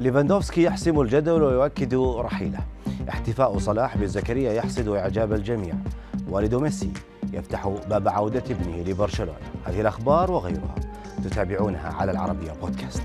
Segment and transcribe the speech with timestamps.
[0.00, 2.58] ليفاندوفسكي يحسم الجدل ويؤكد رحيله.
[3.08, 5.74] احتفاء صلاح بزكريا يحصد إعجاب الجميع.
[6.30, 6.90] والد ميسي
[7.32, 9.38] يفتح باب عودة ابنه لبرشلونة.
[9.64, 10.74] هذه الأخبار وغيرها
[11.24, 13.02] تتابعونها على العربية بودكاست.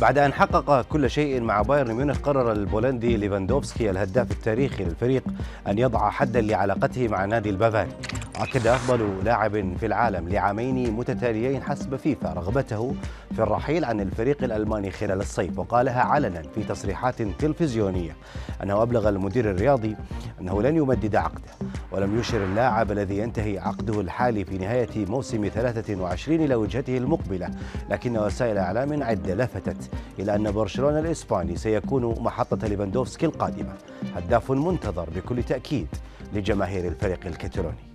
[0.00, 5.24] بعد أن حقق كل شيء مع بايرن ميونخ قرر البولندي ليفاندوفسكي الهداف التاريخي للفريق
[5.68, 7.90] أن يضع حدا لعلاقته مع النادي البافاري.
[8.38, 12.94] أكد أفضل لاعب في العالم لعامين متتاليين حسب فيفا رغبته
[13.36, 18.16] في الرحيل عن الفريق الألماني خلال الصيف وقالها علنا في تصريحات تلفزيونية
[18.62, 19.96] أنه أبلغ المدير الرياضي
[20.40, 21.52] أنه لن يمدد عقده
[21.92, 27.50] ولم يشر اللاعب الذي ينتهي عقده الحالي في نهاية موسم 23 إلى وجهته المقبلة
[27.90, 33.72] لكن وسائل إعلام عدة لفتت إلى أن برشلونة الإسباني سيكون محطة ليفاندوفسكي القادمة
[34.16, 35.88] هداف منتظر بكل تأكيد
[36.32, 37.87] لجماهير الفريق الكتالوني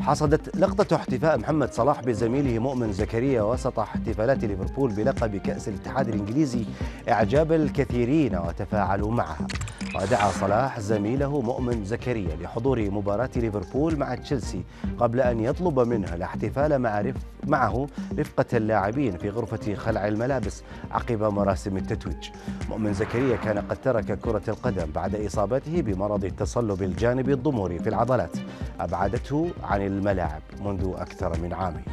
[0.00, 6.64] حصدت لقطة احتفاء محمد صلاح بزميله مؤمن زكريا وسط احتفالات ليفربول بلقب كأس الاتحاد الإنجليزي
[7.08, 9.46] إعجاب الكثيرين وتفاعلوا معها
[9.94, 14.62] ودعا صلاح زميله مؤمن زكريا لحضور مباراة ليفربول مع تشيلسي
[14.98, 17.86] قبل أن يطلب منه الاحتفال مع رف معه
[18.18, 22.28] رفقة اللاعبين في غرفة خلع الملابس عقب مراسم التتويج.
[22.68, 28.36] مؤمن زكريا كان قد ترك كرة القدم بعد إصابته بمرض التصلب الجانبي الضموري في العضلات.
[28.80, 31.84] أبعدته عن الملاعب منذ أكثر من عامين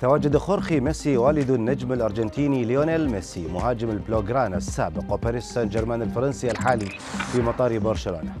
[0.00, 6.50] تواجد خورخي ميسي والد النجم الأرجنتيني ليونيل ميسي مهاجم البلوغرانا السابق وباريس سان جيرمان الفرنسي
[6.50, 6.86] الحالي
[7.32, 8.34] في مطار برشلونة.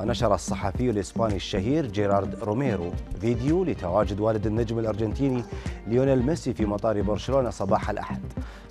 [0.00, 5.44] ونشر الصحفي الإسباني الشهير جيرارد روميرو فيديو لتواجد والد النجم الأرجنتيني
[5.86, 8.20] ليونيل ميسي في مطار برشلونة صباح الأحد.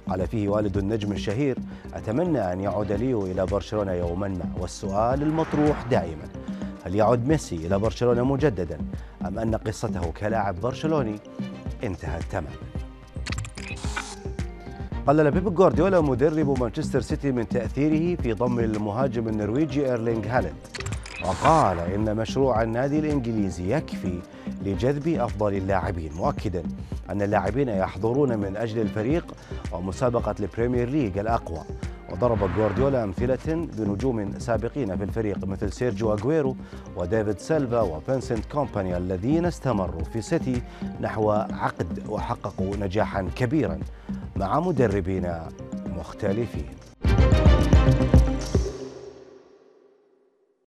[0.08, 1.58] قال فيه والد النجم الشهير
[1.94, 6.28] أتمنى أن يعود ليو إلى برشلونة يوما ما والسؤال المطروح دائما.
[6.86, 8.78] هل يعود ميسي إلى برشلونة مجددا
[9.28, 11.16] أم أن قصته كلاعب برشلوني
[11.84, 12.50] انتهت تماما؟
[15.08, 20.89] قلل بيب جوارديولا مدرب مانشستر سيتي من تأثيره في ضم المهاجم النرويجي إيرلينغ هالاند.
[21.26, 24.20] وقال إن مشروع النادي الإنجليزي يكفي
[24.66, 26.64] لجذب أفضل اللاعبين مؤكدا
[27.10, 29.36] أن اللاعبين يحضرون من أجل الفريق
[29.72, 31.62] ومسابقة البريميرليج الأقوى.
[32.12, 36.56] وضرب جوارديولا أمثلة بنجوم سابقين في الفريق مثل سيرجيو أغويرو
[36.98, 40.62] وديفيد سيلفا وفينسنت كومباني الذين استمروا في سيتي
[41.02, 43.80] نحو عقد وحققوا نجاحا كبيرا
[44.36, 45.34] مع مدربين
[45.98, 46.70] مختلفين.